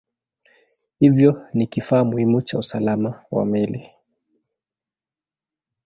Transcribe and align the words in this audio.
Hivyo 0.99 1.47
ni 1.53 1.67
kifaa 1.67 2.03
muhimu 2.03 2.41
cha 2.41 2.59
usalama 2.59 3.23
wa 3.31 3.45
meli. 3.45 3.89